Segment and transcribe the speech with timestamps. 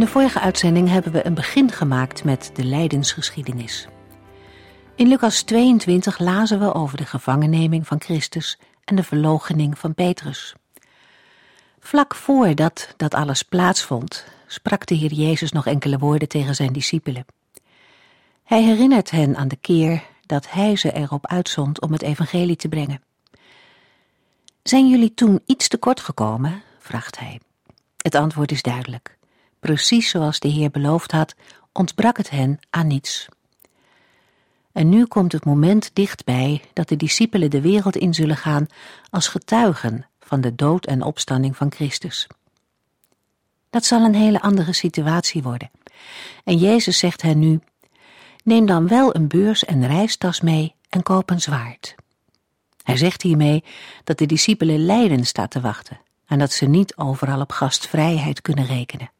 [0.00, 3.88] In de vorige uitzending hebben we een begin gemaakt met de lijdensgeschiedenis.
[4.94, 10.54] In Lucas 22 lazen we over de gevangenneming van Christus en de verloochening van Petrus.
[11.78, 17.26] Vlak voordat dat alles plaatsvond, sprak de Heer Jezus nog enkele woorden tegen zijn discipelen.
[18.44, 22.68] Hij herinnert hen aan de keer dat hij ze erop uitzond om het evangelie te
[22.68, 23.02] brengen.
[24.62, 26.62] Zijn jullie toen iets te kort gekomen?
[26.78, 27.40] vraagt hij.
[27.96, 29.18] Het antwoord is duidelijk.
[29.60, 31.34] Precies zoals de Heer beloofd had,
[31.72, 33.28] ontbrak het hen aan niets.
[34.72, 38.66] En nu komt het moment dichtbij dat de discipelen de wereld in zullen gaan
[39.10, 42.26] als getuigen van de dood en opstanding van Christus.
[43.70, 45.70] Dat zal een hele andere situatie worden.
[46.44, 47.60] En Jezus zegt hen nu:
[48.44, 51.94] Neem dan wel een beurs en reistas mee en koop een zwaard.
[52.82, 53.64] Hij zegt hiermee
[54.04, 58.66] dat de discipelen lijden staat te wachten en dat ze niet overal op gastvrijheid kunnen
[58.66, 59.10] rekenen.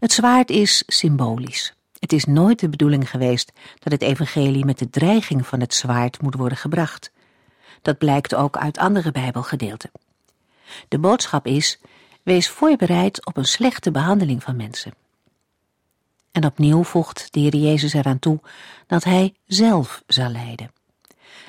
[0.00, 1.74] Het zwaard is symbolisch.
[1.98, 6.22] Het is nooit de bedoeling geweest dat het evangelie met de dreiging van het zwaard
[6.22, 7.10] moet worden gebracht.
[7.82, 9.90] Dat blijkt ook uit andere Bijbelgedeelten.
[10.88, 11.80] De boodschap is:
[12.22, 14.94] wees voorbereid op een slechte behandeling van mensen.
[16.32, 18.40] En opnieuw voegt de Heer Jezus eraan toe
[18.86, 20.72] dat hij zelf zal lijden.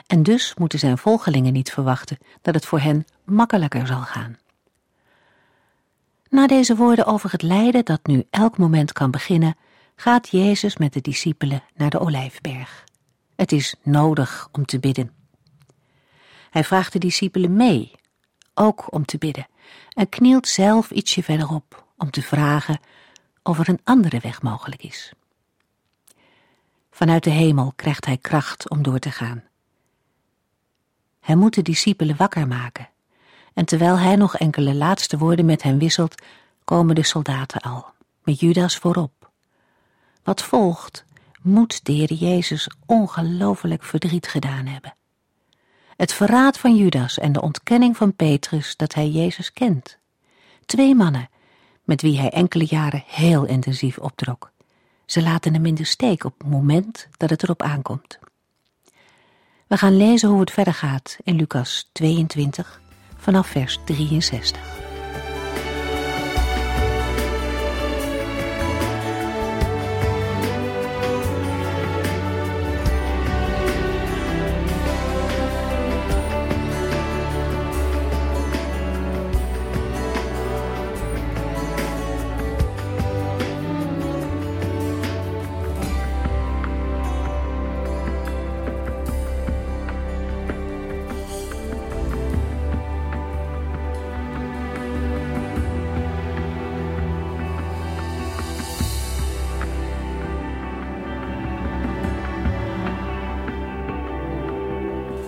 [0.08, 4.38] En dus moeten zijn volgelingen niet verwachten dat het voor hen makkelijker zal gaan.
[6.31, 9.55] Na deze woorden over het lijden dat nu elk moment kan beginnen,
[9.95, 12.83] gaat Jezus met de discipelen naar de Olijfberg.
[13.36, 15.11] Het is nodig om te bidden.
[16.49, 17.92] Hij vraagt de discipelen mee,
[18.53, 19.47] ook om te bidden,
[19.93, 22.80] en knielt zelf ietsje verderop om te vragen
[23.43, 25.13] of er een andere weg mogelijk is.
[26.92, 29.43] Vanuit de hemel krijgt hij kracht om door te gaan.
[31.19, 32.91] Hij moet de discipelen wakker maken
[33.54, 36.22] en terwijl hij nog enkele laatste woorden met hen wisselt,
[36.64, 37.86] komen de soldaten al,
[38.23, 39.30] met Judas voorop.
[40.23, 41.06] Wat volgt,
[41.42, 44.95] moet de Heer Jezus ongelooflijk verdriet gedaan hebben.
[45.95, 49.98] Het verraad van Judas en de ontkenning van Petrus dat hij Jezus kent.
[50.66, 51.30] Twee mannen,
[51.84, 54.52] met wie hij enkele jaren heel intensief optrok.
[55.06, 58.20] Ze laten hem in de steek op het moment dat het erop aankomt.
[59.67, 62.80] We gaan lezen hoe het verder gaat in Lucas 22,
[63.21, 64.80] vanaf vers 63.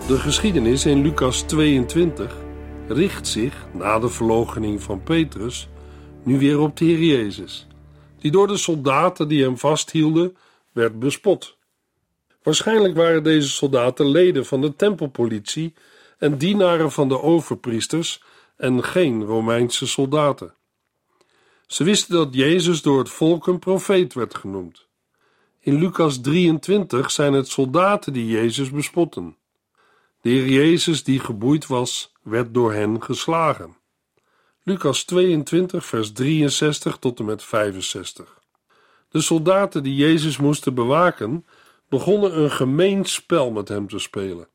[0.08, 2.36] De geschiedenis in Lucas 22
[2.88, 5.70] richt zich, na de verloochening van Petrus,
[6.24, 7.68] nu weer op de Heer Jezus,
[8.20, 10.38] die door de soldaten die hem vasthielden
[10.72, 11.58] werd bespot.
[12.42, 15.74] Waarschijnlijk waren deze soldaten leden van de tempelpolitie
[16.18, 18.24] en dienaren van de overpriesters
[18.58, 20.54] en geen Romeinse soldaten.
[21.68, 24.88] Ze wisten dat Jezus door het volk een profeet werd genoemd.
[25.60, 29.38] In Lucas 23 zijn het soldaten die Jezus bespotten.
[30.24, 33.78] De Heer Jezus, die geboeid was, werd door hen geslagen.
[34.64, 38.40] Lucas 22, vers 63 tot en met 65.
[39.10, 41.46] De soldaten die Jezus moesten bewaken,
[41.90, 44.48] begonnen een gemeen spel met hem te spelen.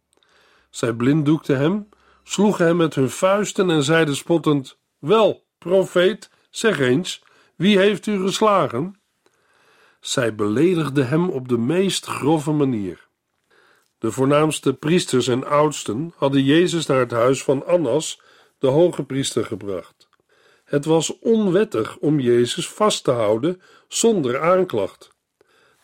[0.70, 1.88] Zij blinddoekten hem,
[2.22, 7.22] sloegen hem met hun vuisten en zeiden spottend: Wel, profeet, zeg eens,
[7.56, 9.00] wie heeft u geslagen?
[10.00, 13.07] Zij beledigden hem op de meest grove manier.
[13.98, 18.20] De voornaamste priesters en oudsten hadden Jezus naar het huis van Annas,
[18.58, 20.08] de hoge priester, gebracht.
[20.64, 25.16] Het was onwettig om Jezus vast te houden zonder aanklacht.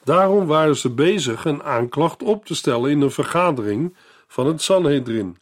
[0.05, 3.97] Daarom waren ze bezig een aanklacht op te stellen in een vergadering
[4.27, 5.39] van het Sanhedrin.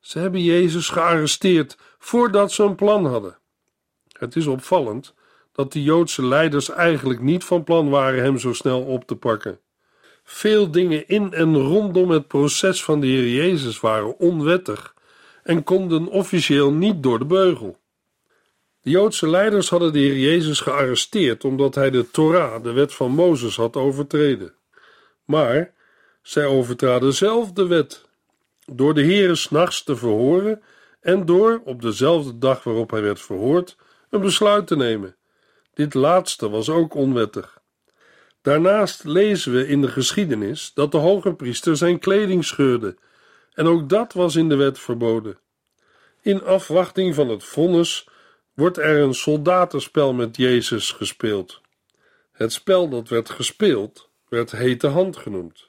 [0.00, 3.38] Ze hebben Jezus gearresteerd voordat ze een plan hadden.
[4.12, 5.14] Het is opvallend
[5.52, 9.60] dat de Joodse leiders eigenlijk niet van plan waren hem zo snel op te pakken.
[10.30, 14.94] Veel dingen in en rondom het proces van de Heer Jezus waren onwettig
[15.42, 17.78] en konden officieel niet door de beugel.
[18.82, 23.10] De Joodse leiders hadden de Heer Jezus gearresteerd omdat hij de Torah, de wet van
[23.10, 24.54] Mozes, had overtreden.
[25.24, 25.72] Maar
[26.22, 28.04] zij overtraden zelf de wet
[28.66, 30.62] door de Heere s'nachts te verhoren
[31.00, 33.76] en door, op dezelfde dag waarop hij werd verhoord,
[34.10, 35.16] een besluit te nemen.
[35.74, 37.57] Dit laatste was ook onwettig.
[38.42, 42.96] Daarnaast lezen we in de geschiedenis dat de hoge priester zijn kleding scheurde,
[43.52, 45.38] en ook dat was in de wet verboden.
[46.22, 48.08] In afwachting van het vonnis
[48.54, 51.60] wordt er een soldatenspel met Jezus gespeeld.
[52.32, 55.68] Het spel dat werd gespeeld werd hete hand genoemd.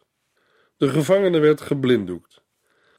[0.77, 2.41] De gevangene werd geblinddoekt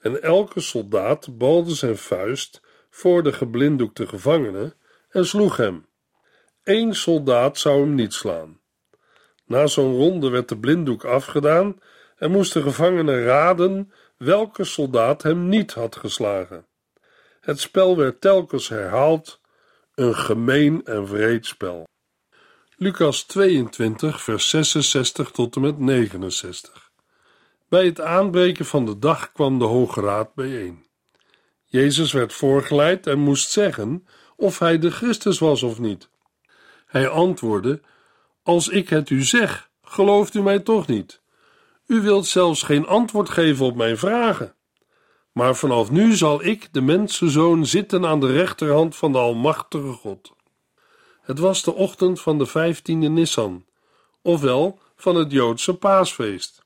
[0.00, 4.74] en elke soldaat balde zijn vuist voor de geblinddoekte gevangene
[5.08, 5.86] en sloeg hem.
[6.64, 8.59] Eén soldaat zou hem niet slaan.
[9.50, 11.80] Na zo'n ronde werd de blinddoek afgedaan
[12.16, 16.66] en moest de gevangene raden welke soldaat hem niet had geslagen.
[17.40, 19.40] Het spel werd telkens herhaald,
[19.94, 21.88] een gemeen en wreed spel.
[22.76, 26.90] Lucas 22, vers 66 tot en met 69.
[27.68, 30.86] Bij het aanbreken van de dag kwam de Hoge Raad bijeen.
[31.64, 34.06] Jezus werd voorgeleid en moest zeggen
[34.36, 36.08] of hij de Christus was of niet.
[36.86, 37.80] Hij antwoordde:
[38.42, 41.20] Als ik het u zeg, gelooft u mij toch niet.
[41.86, 44.54] U wilt zelfs geen antwoord geven op mijn vragen.
[45.32, 50.32] Maar vanaf nu zal ik, de mensenzoon, zitten aan de rechterhand van de Almachtige God.
[51.22, 53.64] Het was de ochtend van de vijftiende Nissan,
[54.22, 56.62] ofwel van het Joodse paasfeest.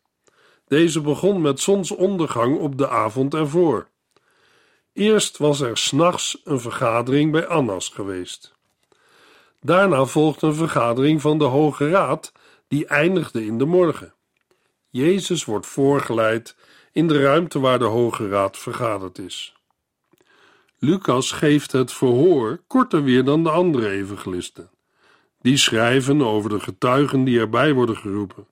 [0.66, 3.88] Deze begon met zonsondergang op de avond ervoor.
[4.92, 8.53] Eerst was er s'nachts een vergadering bij Annas geweest.
[9.64, 12.32] Daarna volgde een vergadering van de Hoge Raad,
[12.68, 14.14] die eindigde in de morgen.
[14.90, 16.56] Jezus wordt voorgeleid
[16.92, 19.54] in de ruimte waar de Hoge Raad vergaderd is.
[20.78, 24.70] Lucas geeft het verhoor korter weer dan de andere evangelisten.
[25.40, 28.46] Die schrijven over de getuigen die erbij worden geroepen.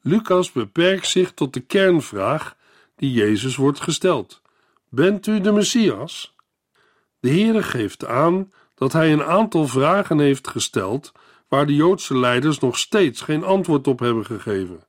[0.00, 2.56] Lucas beperkt zich tot de kernvraag
[2.96, 4.42] die Jezus wordt gesteld:
[4.88, 6.34] Bent u de Messias?
[7.20, 8.50] De Heere geeft aan
[8.82, 11.12] dat hij een aantal vragen heeft gesteld
[11.48, 14.84] waar de Joodse leiders nog steeds geen antwoord op hebben gegeven.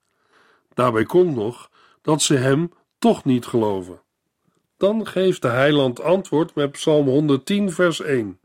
[0.74, 1.69] Daarbij komt nog
[2.01, 4.01] dat ze hem toch niet geloven.
[4.78, 8.40] Dan geeft de heiland antwoord met Psalm 110, vers 1.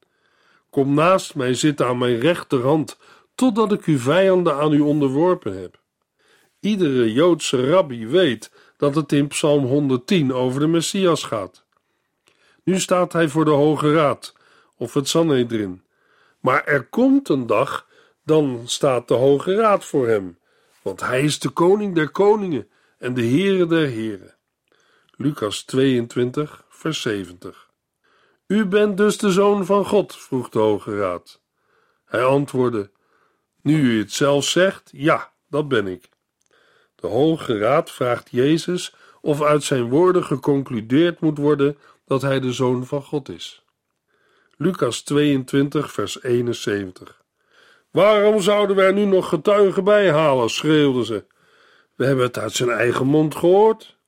[0.71, 2.99] Kom naast mij zitten aan mijn rechterhand,
[3.35, 5.81] totdat ik uw vijanden aan u onderworpen heb.
[6.61, 11.65] Iedere Joodse rabbi weet dat het in Psalm 110 over de Messias gaat.
[12.65, 14.37] Nu staat hij voor de Hoge Raad,
[14.78, 15.82] of het Sanhedrin.
[16.40, 17.86] Maar er komt een dag,
[18.25, 20.38] dan staat de Hoge Raad voor hem,
[20.82, 24.36] want hij is de koning der koningen en de Heere der heren.
[25.16, 27.70] Lucas 22, vers 70.
[28.46, 31.40] U bent dus de zoon van God, vroeg de Hoge Raad.
[32.04, 32.90] Hij antwoordde:
[33.62, 36.08] Nu u het zelf zegt, ja, dat ben ik.
[36.94, 42.52] De Hoge Raad vraagt Jezus of uit zijn woorden geconcludeerd moet worden dat hij de
[42.52, 43.64] zoon van God is.
[44.61, 47.23] Lucas 22, vers 71.
[47.91, 50.50] Waarom zouden wij nu nog getuigen bijhalen?
[50.50, 51.25] schreeuwden ze.
[51.95, 53.99] We hebben het uit zijn eigen mond gehoord.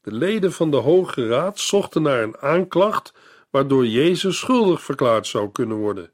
[0.00, 3.12] De leden van de Hoge Raad zochten naar een aanklacht
[3.50, 6.12] waardoor Jezus schuldig verklaard zou kunnen worden.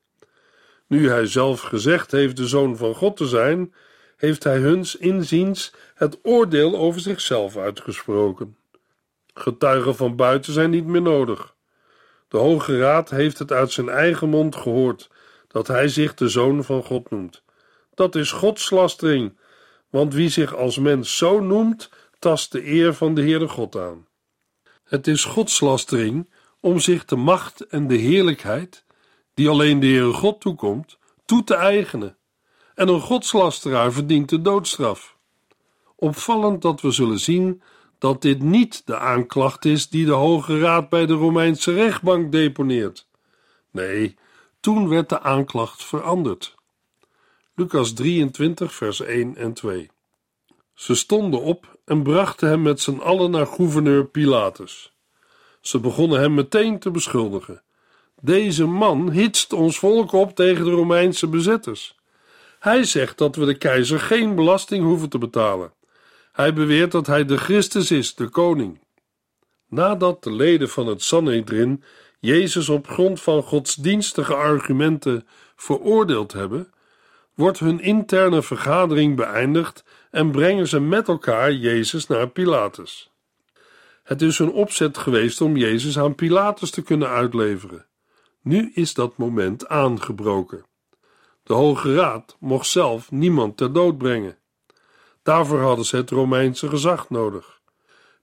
[0.87, 3.75] Nu hij zelf gezegd heeft de zoon van God te zijn,
[4.17, 8.57] heeft hij huns inziens het oordeel over zichzelf uitgesproken.
[9.35, 11.55] Getuigen van buiten zijn niet meer nodig.
[12.33, 15.11] De Hoge Raad heeft het uit zijn eigen mond gehoord
[15.49, 17.43] dat hij zich de zoon van God noemt.
[17.95, 19.39] Dat is godslastering,
[19.91, 24.07] want wie zich als mens zo noemt, tast de eer van de Heere God aan.
[24.85, 28.85] Het is godslastering om zich de macht en de heerlijkheid,
[29.35, 32.17] die alleen de Heere God toekomt, toe te eigenen.
[32.75, 35.17] En een godslasteraar verdient de doodstraf.
[35.97, 37.63] Opvallend dat we zullen zien
[38.03, 43.07] dat dit niet de aanklacht is die de Hoge Raad bij de Romeinse rechtbank deponeert.
[43.71, 44.17] Nee,
[44.61, 46.55] toen werd de aanklacht veranderd.
[47.55, 49.91] Lucas 23, vers 1 en 2.
[50.75, 54.93] Ze stonden op en brachten hem met z'n allen naar gouverneur Pilatus.
[55.61, 57.63] Ze begonnen hem meteen te beschuldigen.
[58.21, 61.97] Deze man hitst ons volk op tegen de Romeinse bezetters.
[62.59, 65.73] Hij zegt dat we de keizer geen belasting hoeven te betalen.
[66.33, 68.81] Hij beweert dat hij de Christus is, de koning.
[69.69, 71.83] Nadat de leden van het Sanhedrin
[72.19, 76.73] Jezus op grond van godsdienstige argumenten veroordeeld hebben,
[77.35, 83.11] wordt hun interne vergadering beëindigd en brengen ze met elkaar Jezus naar Pilatus.
[84.03, 87.87] Het is hun opzet geweest om Jezus aan Pilatus te kunnen uitleveren.
[88.43, 90.65] Nu is dat moment aangebroken.
[91.43, 94.37] De Hoge Raad mocht zelf niemand ter dood brengen.
[95.23, 97.61] Daarvoor hadden ze het Romeinse gezag nodig.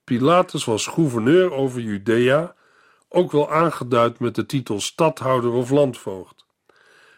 [0.03, 2.55] Pilatus was gouverneur over Judea,
[3.09, 6.45] ook wel aangeduid met de titel stadhouder of landvoogd.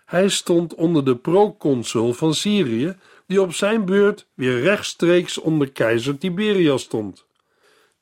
[0.05, 2.95] Hij stond onder de proconsul van Syrië,
[3.25, 7.25] die op zijn beurt weer rechtstreeks onder keizer Tiberias stond.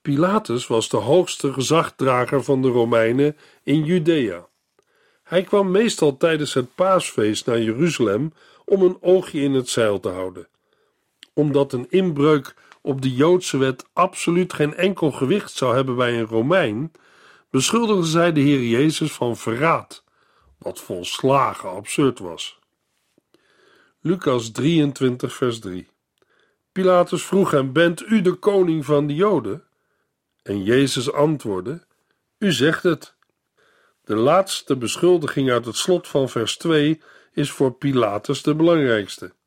[0.01, 4.47] Pilatus was de hoogste gezagdrager van de Romeinen in Judea.
[5.23, 8.33] Hij kwam meestal tijdens het paasfeest naar Jeruzalem
[8.65, 10.47] om een oogje in het zeil te houden.
[11.39, 16.25] Omdat een inbreuk op de Joodse wet absoluut geen enkel gewicht zou hebben bij een
[16.25, 16.91] Romein,
[17.49, 20.03] beschuldigden zij de Heer Jezus van verraad,
[20.57, 22.59] wat volslagen absurd was.
[24.01, 25.87] Lucas 23, vers 3.
[26.71, 29.63] Pilatus vroeg hem: Bent u de koning van de Joden?
[30.43, 31.85] En Jezus antwoordde:
[32.37, 33.15] U zegt het.
[34.03, 37.01] De laatste beschuldiging uit het slot van vers 2
[37.33, 39.37] is voor Pilatus de belangrijkste.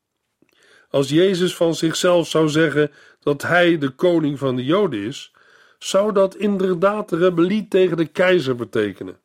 [0.93, 5.31] Als Jezus van zichzelf zou zeggen dat hij de koning van de Joden is,
[5.79, 9.19] zou dat inderdaad rebellie tegen de keizer betekenen.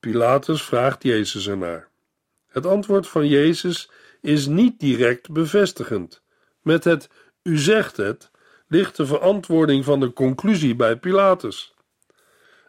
[0.00, 1.88] Pilatus vraagt Jezus ernaar.
[2.46, 6.22] Het antwoord van Jezus is niet direct bevestigend.
[6.62, 7.08] Met het
[7.42, 8.30] u zegt het
[8.68, 11.74] ligt de verantwoording van de conclusie bij Pilatus.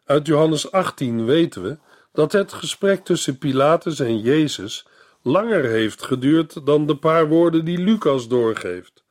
[0.05, 1.77] Uit Johannes 18 weten we
[2.12, 4.86] dat het gesprek tussen Pilatus en Jezus
[5.24, 9.03] langer heeft geduurd dan de paar woorden die Lucas doorgeeft.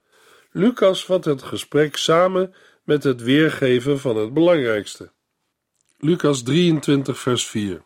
[0.50, 2.54] Lucas vat het gesprek samen
[2.84, 5.12] met het weergeven van het belangrijkste.
[5.98, 7.82] Lucas 23, vers 4.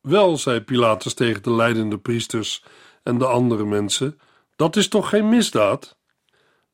[0.00, 2.64] Wel, zei Pilatus tegen de leidende priesters
[3.02, 4.20] en de andere mensen,
[4.56, 5.98] dat is toch geen misdaad?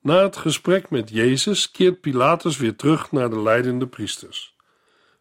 [0.00, 4.56] Na het gesprek met Jezus keert Pilatus weer terug naar de leidende priesters.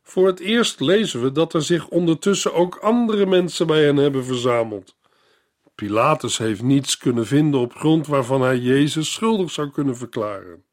[0.01, 4.25] Voor het eerst lezen we dat er zich ondertussen ook andere mensen bij hen hebben
[4.25, 4.95] verzameld.
[5.75, 10.63] Pilatus heeft niets kunnen vinden op grond waarvan hij Jezus schuldig zou kunnen verklaren.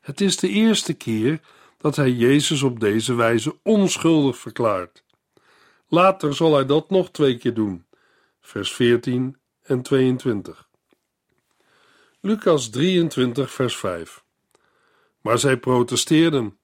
[0.00, 1.40] Het is de eerste keer
[1.78, 5.04] dat hij Jezus op deze wijze onschuldig verklaart.
[5.88, 7.86] Later zal hij dat nog twee keer doen,
[8.40, 10.68] vers 14 en 22.
[12.20, 14.24] Lucas 23, vers 5.
[15.20, 16.58] Maar zij protesteerden.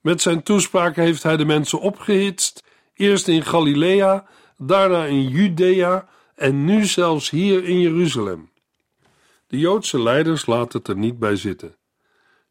[0.00, 2.64] Met zijn toespraak heeft hij de mensen opgehitst,
[2.94, 4.26] eerst in Galilea,
[4.56, 6.08] daarna in Judea
[6.40, 8.50] en nu zelfs hier in Jeruzalem.
[9.46, 11.76] De Joodse leiders laten het er niet bij zitten.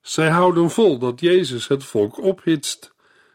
[0.01, 2.93] Zij houden vol dat Jezus het volk ophitst,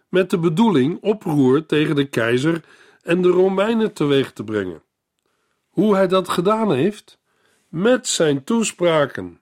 [0.09, 2.65] met de bedoeling oproer tegen de keizer
[3.03, 4.83] en de Romeinen teweeg te brengen.
[5.71, 7.19] Hoe hij dat gedaan heeft?
[7.69, 9.41] Met zijn toespraken.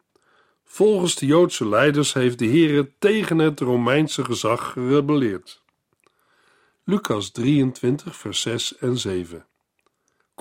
[0.65, 5.63] Volgens de Joodse leiders heeft de Heer tegen het Romeinse gezag gerebelleerd.
[6.85, 9.47] Lucas 23, vers 6 en 7.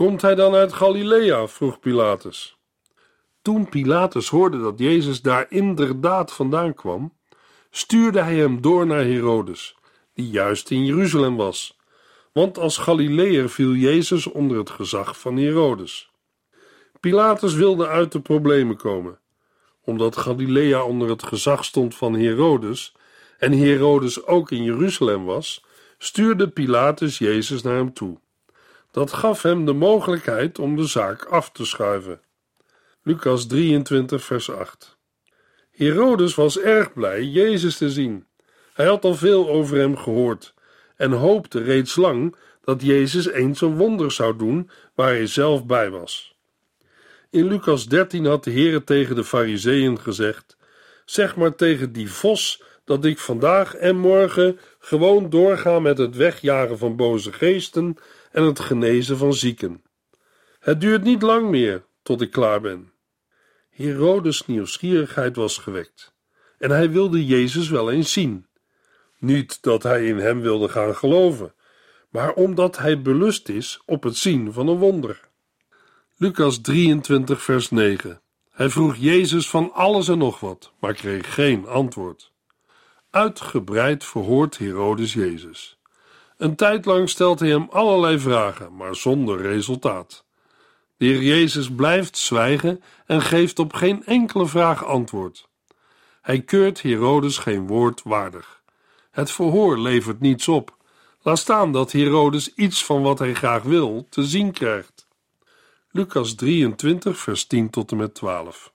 [0.01, 1.47] Komt hij dan uit Galilea?
[1.47, 2.57] vroeg Pilatus.
[3.41, 7.13] Toen Pilatus hoorde dat Jezus daar inderdaad vandaan kwam,
[7.69, 9.77] stuurde hij hem door naar Herodes,
[10.13, 11.77] die juist in Jeruzalem was.
[12.33, 16.11] Want als Galileër viel Jezus onder het gezag van Herodes.
[16.99, 19.19] Pilatus wilde uit de problemen komen,
[19.81, 22.95] omdat Galilea onder het gezag stond van Herodes
[23.37, 25.65] en Herodes ook in Jeruzalem was,
[25.97, 28.19] stuurde Pilatus Jezus naar hem toe.
[28.91, 32.21] Dat gaf hem de mogelijkheid om de zaak af te schuiven.
[33.03, 34.97] Lucas 23, vers 8.
[35.71, 38.25] Herodes was erg blij Jezus te zien.
[38.73, 40.53] Hij had al veel over hem gehoord
[40.95, 45.89] en hoopte reeds lang dat Jezus eens een wonder zou doen waar hij zelf bij
[45.89, 46.35] was.
[47.29, 50.57] In Lucas 13 had de Heer tegen de Fariseeën gezegd:
[51.05, 56.77] Zeg maar tegen die vos dat ik vandaag en morgen gewoon doorga met het wegjagen
[56.77, 57.97] van boze geesten
[58.31, 59.83] en het genezen van zieken.
[60.59, 62.91] Het duurt niet lang meer tot ik klaar ben.
[63.69, 66.13] Herodes' nieuwsgierigheid was gewekt
[66.61, 68.45] en hij wilde Jezus wel eens zien.
[69.17, 71.53] Niet dat hij in hem wilde gaan geloven,
[72.09, 75.29] maar omdat hij belust is op het zien van een wonder.
[76.17, 78.21] Lucas 23, vers 9.
[78.51, 82.31] Hij vroeg Jezus van alles en nog wat, maar kreeg geen antwoord.
[83.09, 85.79] Uitgebreid verhoort Herodes Jezus.
[86.41, 90.25] Een tijd lang stelt hij hem allerlei vragen, maar zonder resultaat.
[90.97, 95.49] De Heer Jezus blijft zwijgen en geeft op geen enkele vraag antwoord.
[96.21, 98.61] Hij keurt Herodes geen woord waardig.
[99.11, 100.77] Het verhoor levert niets op.
[101.21, 105.07] Laat staan dat Herodes iets van wat hij graag wil te zien krijgt.
[105.91, 108.73] Lucas 23, vers 10 tot en met 12.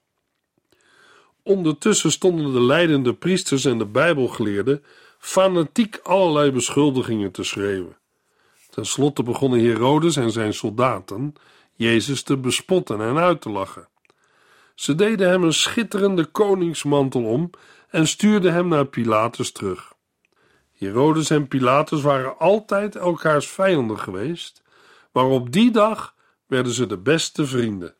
[1.43, 4.83] Ondertussen stonden de leidende priesters en de Bijbelgeleerden
[5.19, 7.97] fanatiek allerlei beschuldigingen te schreeuwen.
[8.69, 11.33] Ten slotte begonnen Herodes en zijn soldaten
[11.73, 13.87] Jezus te bespotten en uit te lachen.
[14.75, 17.49] Ze deden hem een schitterende koningsmantel om
[17.89, 19.93] en stuurden hem naar Pilatus terug.
[20.73, 24.63] Herodes en Pilatus waren altijd elkaars vijanden geweest,
[25.11, 26.15] maar op die dag
[26.47, 27.95] werden ze de beste vrienden.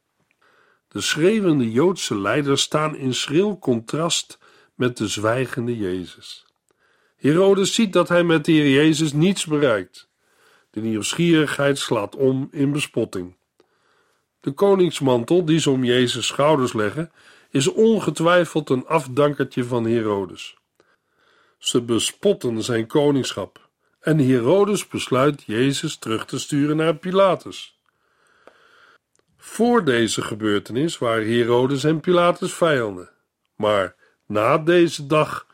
[0.88, 4.40] De schreeuwende Joodse leiders staan in schril contrast
[4.76, 6.47] met de zwijgende Jezus.
[7.28, 10.10] Herodes ziet dat hij met de Heer Jezus niets bereikt.
[10.72, 13.36] De nieuwsgierigheid slaat om in bespotting.
[14.40, 17.12] De koningsmantel die ze om Jezus' schouders leggen,
[17.50, 20.56] is ongetwijfeld een afdankertje van Herodes.
[21.58, 23.70] Ze bespotten zijn koningschap
[24.00, 27.80] en Herodes besluit Jezus terug te sturen naar Pilatus.
[29.38, 33.10] Voor deze gebeurtenis waren Herodes en Pilatus vijanden,
[33.56, 35.47] maar na deze dag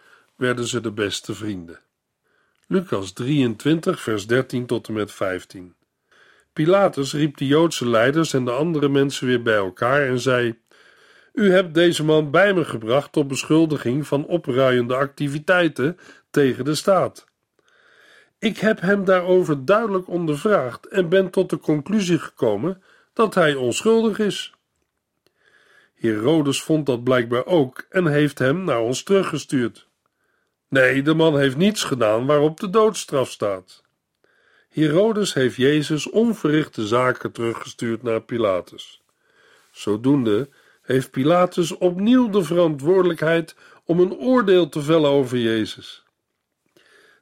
[0.43, 1.79] werden ze de beste vrienden.
[2.67, 5.75] Lucas 23, vers 13 tot en met 15.
[6.53, 10.59] Pilatus riep de Joodse leiders en de andere mensen weer bij elkaar en zei:
[11.33, 15.97] U hebt deze man bij me gebracht op beschuldiging van opruiende activiteiten
[16.29, 17.25] tegen de staat.
[18.39, 22.83] Ik heb hem daarover duidelijk ondervraagd en ben tot de conclusie gekomen
[23.13, 24.53] dat hij onschuldig is.
[25.95, 29.91] Herodes vond dat blijkbaar ook en heeft hem naar ons teruggestuurd.
[30.74, 33.84] Nee, de man heeft niets gedaan waarop de doodstraf staat.
[34.70, 39.01] Herodes heeft Jezus onverrichte zaken teruggestuurd naar Pilatus.
[39.72, 40.50] Zodoende
[40.82, 46.04] heeft Pilatus opnieuw de verantwoordelijkheid om een oordeel te vellen over Jezus.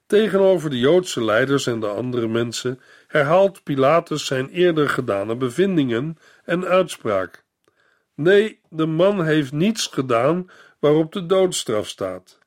[0.06, 6.66] Tegenover de Joodse leiders en de andere mensen herhaalt Pilatus zijn eerder gedane bevindingen en
[6.66, 7.44] uitspraak.
[8.16, 10.50] Nee, de man heeft niets gedaan
[10.80, 12.40] waarop de doodstraf staat.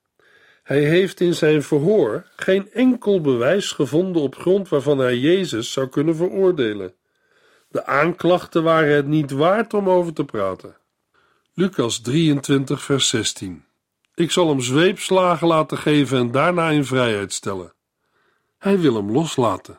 [0.65, 5.89] Hij heeft in zijn verhoor geen enkel bewijs gevonden op grond waarvan hij Jezus zou
[5.89, 6.95] kunnen veroordelen.
[7.69, 10.77] De aanklachten waren het niet waard om over te praten.
[11.55, 13.65] Lucas 23, vers 16.
[14.15, 17.73] Ik zal hem zweepslagen laten geven en daarna in vrijheid stellen.
[18.59, 19.79] Hij wil hem loslaten,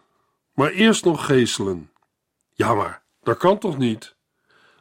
[0.54, 1.91] maar eerst nog geeselen.
[2.54, 4.15] Ja, maar dat kan toch niet?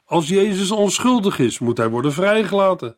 [0.04, 2.96] Als Jezus onschuldig is, moet hij worden vrijgelaten.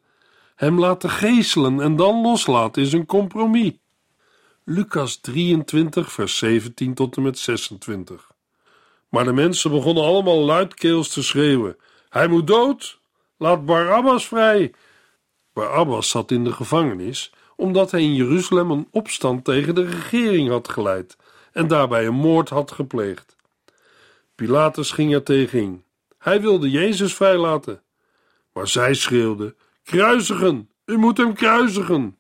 [0.56, 3.72] Hem laten geeselen en dan loslaten is een compromis.
[4.64, 8.30] Lucas 23, vers 17 tot en met 26.
[9.08, 11.76] Maar de mensen begonnen allemaal luidkeels te schreeuwen:
[12.08, 13.00] Hij moet dood!
[13.36, 14.72] Laat Barabbas vrij!
[15.52, 20.68] Barabbas zat in de gevangenis omdat hij in Jeruzalem een opstand tegen de regering had
[20.68, 21.16] geleid
[21.52, 23.36] en daarbij een moord had gepleegd.
[24.34, 25.84] Pilatus ging er tegen
[26.18, 27.82] Hij wilde Jezus vrijlaten.
[28.52, 30.70] Maar zij schreeuwden: Kruisigen!
[30.84, 32.18] U moet hem kruisigen!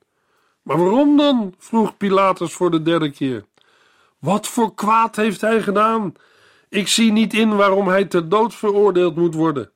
[0.62, 1.54] Maar waarom dan?
[1.58, 3.44] vroeg Pilatus voor de derde keer.
[4.18, 6.12] Wat voor kwaad heeft hij gedaan?
[6.68, 9.70] Ik zie niet in waarom hij ter dood veroordeeld moet worden.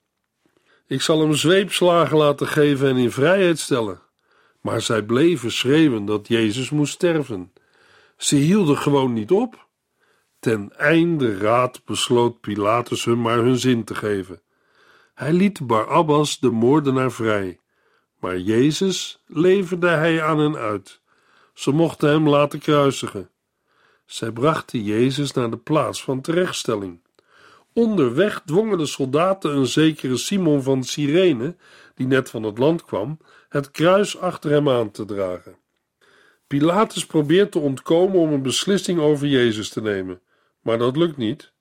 [0.86, 4.00] Ik zal hem zweepslagen laten geven en in vrijheid stellen.
[4.60, 7.52] Maar zij bleven schreeuwen dat Jezus moest sterven.
[8.16, 9.68] Ze hielden gewoon niet op.
[10.38, 14.42] Ten einde raad besloot Pilatus hun maar hun zin te geven.
[15.14, 17.60] Hij liet Barabbas de moordenaar vrij,
[18.20, 21.00] maar Jezus leverde hij aan hen uit.
[21.54, 23.30] Ze mochten hem laten kruisigen.
[24.06, 27.00] Zij brachten Jezus naar de plaats van terechtstelling.
[27.72, 31.56] Onderweg dwongen de soldaten een zekere Simon van Cyrene,
[31.94, 35.56] die net van het land kwam, het kruis achter hem aan te dragen.
[36.46, 40.20] Pilatus probeert te ontkomen om een beslissing over Jezus te nemen,
[40.60, 41.52] maar dat lukt niet.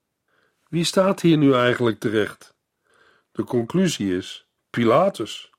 [0.69, 2.55] Wie staat hier nu eigenlijk terecht?
[3.31, 5.51] De conclusie is Pilatus.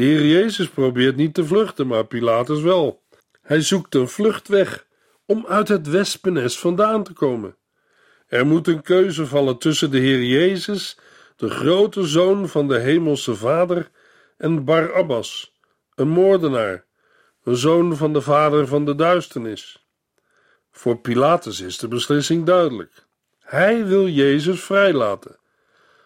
[0.00, 3.02] De Heer Jezus probeert niet te vluchten, maar Pilatus wel.
[3.42, 4.86] Hij zoekt een vluchtweg
[5.26, 7.56] om uit het wespennest vandaan te komen.
[8.26, 10.98] Er moet een keuze vallen tussen de Heer Jezus,
[11.36, 13.90] de grote zoon van de Hemelse Vader,
[14.36, 15.52] en Barabbas,
[15.94, 16.84] een moordenaar,
[17.44, 19.86] een zoon van de vader van de duisternis.
[20.70, 23.06] Voor Pilatus is de beslissing duidelijk.
[23.38, 25.39] Hij wil Jezus vrijlaten,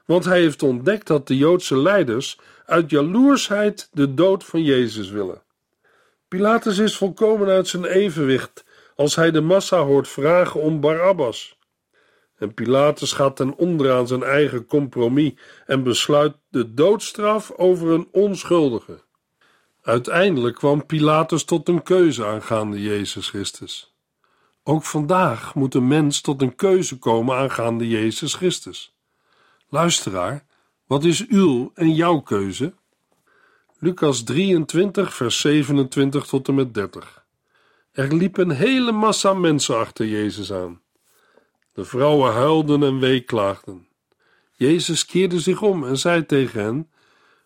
[0.04, 5.42] want hij heeft ontdekt dat de Joodse leiders uit jaloersheid de dood van Jezus willen.
[6.28, 8.64] Pilatus is volkomen uit zijn evenwicht
[8.96, 11.58] als hij de massa hoort vragen om Barabbas.
[12.38, 15.32] En Pilatus gaat ten onder aan zijn eigen compromis
[15.66, 19.02] en besluit de doodstraf over een onschuldige.
[19.82, 23.94] Uiteindelijk kwam Pilatus tot een keuze aangaande Jezus Christus.
[24.62, 28.93] Ook vandaag moet een mens tot een keuze komen aangaande Jezus Christus.
[29.74, 30.44] Luisteraar,
[30.86, 32.74] wat is uw en jouw keuze?
[33.78, 37.24] Lucas 23, vers 27 tot en met 30.
[37.92, 40.80] Er liep een hele massa mensen achter Jezus aan.
[41.72, 43.88] De vrouwen huilden en weeklaagden.
[44.52, 46.90] Jezus keerde zich om en zei tegen hen: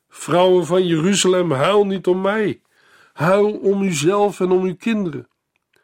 [0.08, 2.62] Vrouwen van Jeruzalem, huil niet om mij.
[3.12, 5.28] Huil om uzelf en om uw kinderen.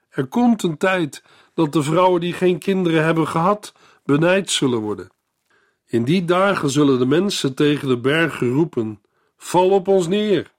[0.09, 1.23] Er komt een tijd
[1.55, 3.73] dat de vrouwen die geen kinderen hebben gehad,
[4.05, 5.13] benijd zullen worden.
[5.87, 9.01] In die dagen zullen de mensen tegen de bergen roepen:
[9.37, 10.53] Val op ons neer!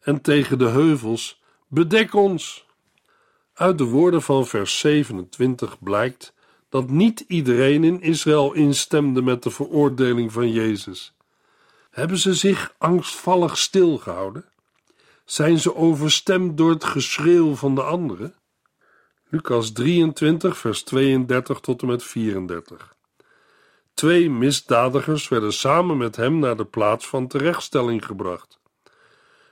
[0.00, 2.66] En tegen de heuvels: Bedek ons!
[3.54, 6.34] Uit de woorden van vers 27 blijkt
[6.68, 11.14] dat niet iedereen in Israël instemde met de veroordeling van Jezus.
[11.90, 14.44] Hebben ze zich angstvallig stilgehouden?
[15.24, 18.34] Zijn ze overstemd door het geschreeuw van de anderen?
[19.28, 22.93] Lucas 23, vers 32 tot en met 34.
[23.94, 28.60] Twee misdadigers werden samen met hem naar de plaats van terechtstelling gebracht.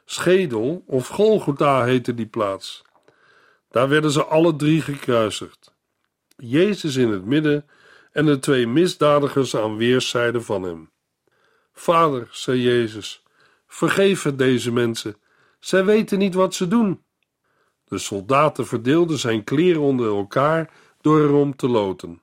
[0.04, 2.84] Schedel of Golgotha heette die plaats.
[3.70, 5.74] Daar werden ze alle drie gekruisigd.
[6.36, 7.66] Jezus in het midden
[8.12, 10.90] en de twee misdadigers aan weerszijden van hem.
[11.72, 13.22] Vader, zei Jezus,
[13.66, 15.16] vergeef het deze mensen.
[15.60, 17.02] Zij weten niet wat ze doen.
[17.84, 22.20] De soldaten verdeelden zijn kleren onder elkaar door erom te loten.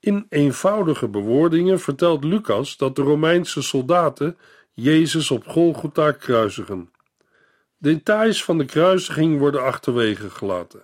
[0.00, 4.38] In eenvoudige bewoordingen vertelt Lucas dat de Romeinse soldaten
[4.74, 6.90] Jezus op Golgotha kruisigen.
[7.78, 10.82] Details van de kruisiging worden achterwege gelaten.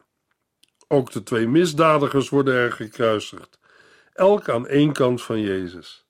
[0.88, 3.58] Ook de twee misdadigers worden er gekruisigd,
[4.12, 6.06] elk aan één kant van Jezus.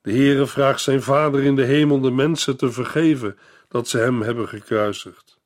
[0.00, 4.22] De Heere vraagt zijn Vader in de hemel de mensen te vergeven dat ze hem
[4.22, 5.38] hebben gekruisigd.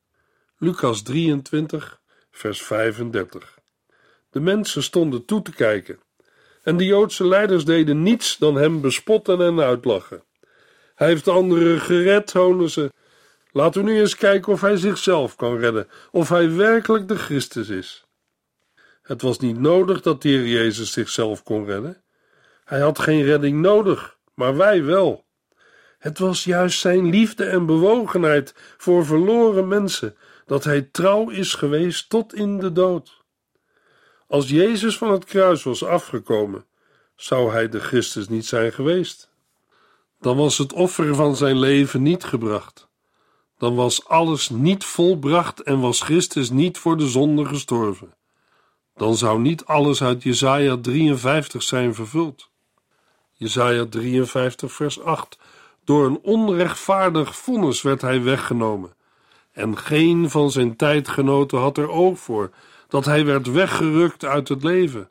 [0.57, 3.59] Lucas 23, vers 35.
[4.29, 5.99] De mensen stonden toe te kijken,
[6.67, 10.23] en de Joodse leiders deden niets dan hem bespotten en uitlachen.
[10.95, 12.91] Hij heeft anderen gered, honen ze.
[13.51, 17.69] Laten we nu eens kijken of hij zichzelf kan redden, of hij werkelijk de Christus
[17.69, 18.05] is.
[19.01, 22.03] Het was niet nodig dat de Heer Jezus zichzelf kon redden.
[22.65, 25.25] Hij had geen redding nodig, maar wij wel.
[25.97, 32.09] Het was juist zijn liefde en bewogenheid voor verloren mensen dat hij trouw is geweest
[32.09, 33.16] tot in de dood.
[34.27, 36.65] Als Jezus van het kruis was afgekomen,
[37.15, 39.29] zou hij de Christus niet zijn geweest.
[40.19, 42.87] Dan was het offer van zijn leven niet gebracht.
[43.57, 48.13] Dan was alles niet volbracht en was Christus niet voor de zonde gestorven.
[48.95, 52.49] Dan zou niet alles uit Jesaja 53 zijn vervuld.
[53.33, 55.37] Jesaja 53 vers 8
[55.83, 58.95] Door een onrechtvaardig vonnis werd hij weggenomen
[59.51, 62.51] en geen van zijn tijdgenoten had er oog voor
[62.87, 65.09] dat hij werd weggerukt uit het leven.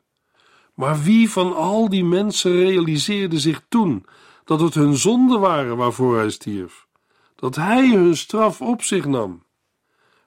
[0.73, 4.05] Maar wie van al die mensen realiseerde zich toen
[4.43, 6.87] dat het hun zonden waren waarvoor hij stierf,
[7.35, 9.43] dat hij hun straf op zich nam?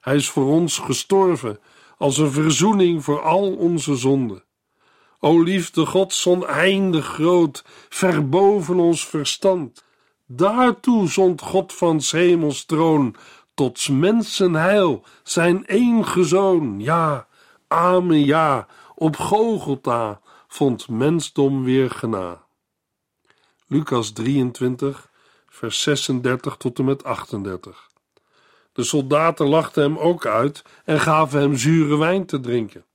[0.01, 1.59] Hij is voor ons gestorven
[1.97, 4.43] als een verzoening voor al onze zonden.
[5.19, 9.83] O liefde Gods oneindig groot, ver boven ons verstand.
[10.25, 13.15] Daartoe zond God van hemels troon
[13.53, 15.65] tot mensen heil, zijn
[16.19, 17.27] zoon, ja,
[17.71, 22.43] amen, ja, op Gogolta vond mensdom weer gena.
[23.67, 25.09] Lucas 23,
[25.47, 27.89] vers 36 tot en met 38.
[28.73, 32.85] De soldaten lachten hem ook uit en gaven hem zure wijn te drinken.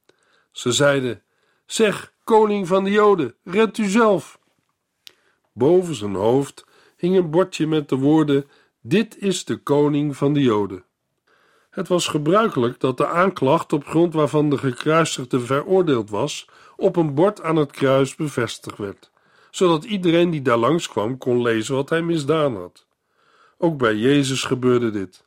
[0.51, 1.23] Ze zeiden:
[1.67, 4.39] Zeg, koning van de Joden, red u zelf.
[5.53, 6.65] Boven zijn hoofd
[6.97, 10.85] hing een bordje met de woorden: dit is de koning van de Joden.
[11.77, 17.15] Het was gebruikelijk dat de aanklacht op grond waarvan de gekruisigde veroordeeld was, op een
[17.15, 19.11] bord aan het kruis bevestigd werd,
[19.51, 22.87] zodat iedereen die daar langskwam kon lezen wat hij misdaan had.
[23.59, 25.25] Ook bij Jezus gebeurde dit.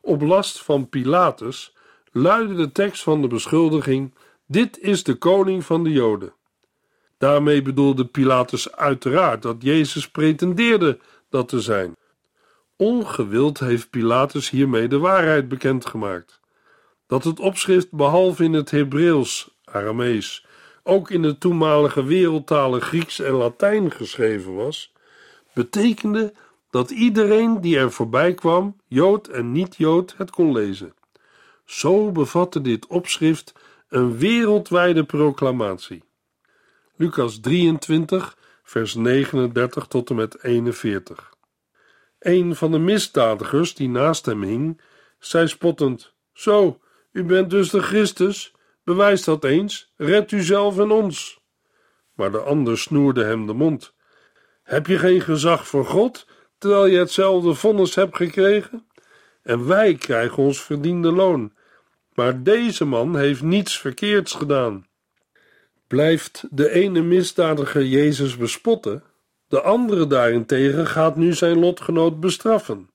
[0.00, 1.76] Op last van Pilatus
[2.12, 4.14] luidde de tekst van de beschuldiging:
[4.46, 6.34] Dit is de koning van de Joden.
[7.18, 10.98] Daarmee bedoelde Pilatus uiteraard dat Jezus pretendeerde
[11.30, 11.96] dat te zijn.
[12.82, 16.40] Ongewild heeft Pilatus hiermee de waarheid bekendgemaakt.
[17.06, 20.46] Dat het opschrift behalve in het Hebreeuws, Aramees,
[20.82, 24.92] ook in de toenmalige wereldtalen Grieks en Latijn geschreven was,
[25.54, 26.32] betekende
[26.70, 30.94] dat iedereen die er voorbij kwam, Jood en niet-Jood, het kon lezen.
[31.64, 33.52] Zo bevatte dit opschrift
[33.88, 36.02] een wereldwijde proclamatie.
[36.96, 41.31] Lucas 23, vers 39 tot en met 41.
[42.22, 44.80] Een van de misdadigers die naast hem hing,
[45.18, 46.80] zei spottend: Zo,
[47.12, 48.52] u bent dus de Christus?
[48.84, 51.40] Bewijs dat eens, red u zelf en ons.
[52.14, 53.94] Maar de ander snoerde hem de mond.
[54.62, 56.26] Heb je geen gezag voor God,
[56.58, 58.86] terwijl je hetzelfde vonnis hebt gekregen?
[59.42, 61.52] En wij krijgen ons verdiende loon.
[62.14, 64.86] Maar deze man heeft niets verkeerds gedaan.
[65.86, 69.02] Blijft de ene misdadiger Jezus bespotten,
[69.52, 72.90] de andere daarentegen gaat nu zijn lotgenoot bestraffen.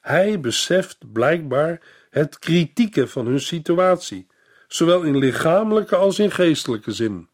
[0.00, 4.26] Hij beseft blijkbaar het kritieke van hun situatie,
[4.68, 7.28] zowel in lichamelijke als in geestelijke zin.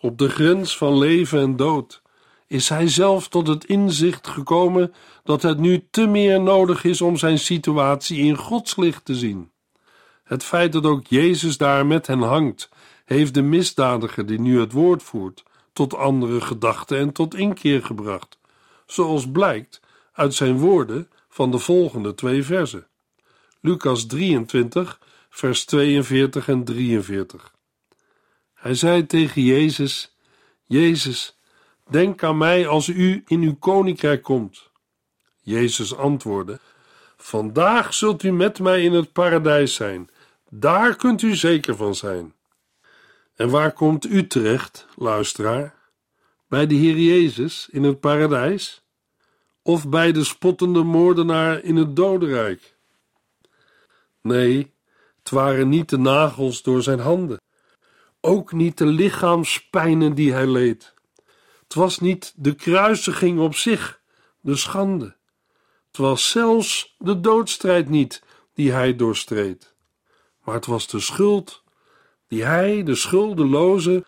[0.00, 2.02] Op de grens van leven en dood
[2.46, 4.94] is hij zelf tot het inzicht gekomen
[5.24, 9.50] dat het nu te meer nodig is om zijn situatie in Gods licht te zien.
[10.24, 12.68] Het feit dat ook Jezus daar met hen hangt,
[13.04, 15.44] heeft de misdadiger die nu het woord voert,
[15.76, 18.38] tot andere gedachten en tot inkeer gebracht,
[18.86, 19.80] zoals blijkt
[20.12, 22.86] uit zijn woorden van de volgende twee versen.
[23.60, 27.54] Lucas 23, vers 42 en 43.
[28.54, 30.16] Hij zei tegen Jezus:
[30.64, 31.38] Jezus,
[31.90, 34.70] denk aan mij als u in uw koninkrijk komt.
[35.40, 36.60] Jezus antwoordde:
[37.16, 40.10] Vandaag zult u met mij in het paradijs zijn.
[40.50, 42.35] Daar kunt u zeker van zijn.
[43.36, 45.74] En waar komt u terecht, luisteraar?
[46.48, 48.82] Bij de Heer Jezus in het paradijs?
[49.62, 52.76] Of bij de spottende moordenaar in het dodenrijk?
[54.20, 54.74] Nee,
[55.18, 57.40] het waren niet de nagels door zijn handen,
[58.20, 60.94] ook niet de lichaamspijnen die hij leed.
[61.62, 64.00] Het was niet de kruisiging op zich,
[64.40, 65.16] de schande.
[65.86, 68.22] Het was zelfs de doodstrijd niet
[68.54, 69.74] die hij doorstreed,
[70.44, 71.64] maar het was de schuld
[72.28, 74.04] die hij, de schuldeloze,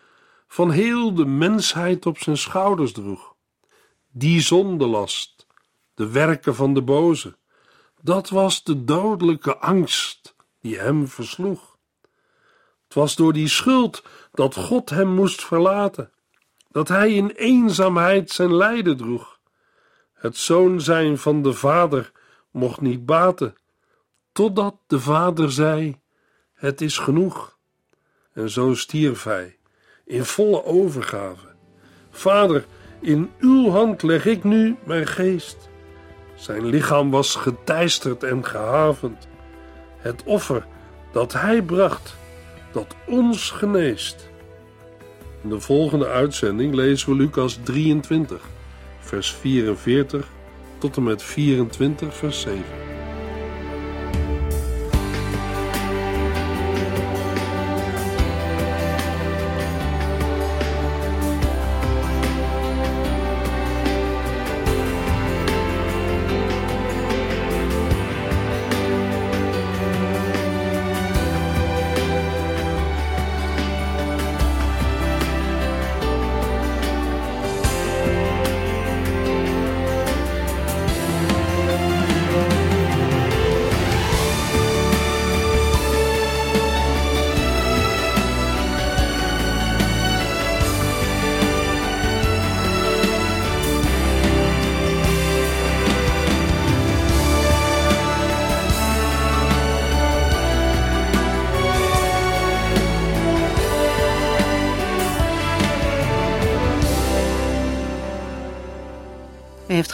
[0.47, 3.35] van heel de mensheid op zijn schouders droeg.
[4.11, 5.47] Die zondelast,
[5.93, 7.37] de werken van de boze,
[8.01, 11.77] dat was de dodelijke angst die hem versloeg.
[12.83, 16.11] Het was door die schuld dat God hem moest verlaten,
[16.71, 19.39] dat hij in eenzaamheid zijn lijden droeg.
[20.13, 22.11] Het zoon zijn van de vader
[22.51, 23.55] mocht niet baten,
[24.31, 25.99] totdat de vader zei:
[26.53, 27.58] Het is genoeg.
[28.39, 29.55] En zo stierf hij,
[30.05, 31.47] in volle overgave.
[32.09, 32.65] Vader,
[33.01, 35.69] in uw hand leg ik nu mijn geest.
[36.35, 39.27] Zijn lichaam was geteisterd en gehavend.
[39.97, 40.65] Het offer
[41.11, 42.15] dat hij bracht,
[42.71, 44.29] dat ons geneest.
[45.43, 48.41] In de volgende uitzending lezen we Lucas 23,
[48.99, 50.27] vers 44
[50.77, 52.98] tot en met 24, vers 7.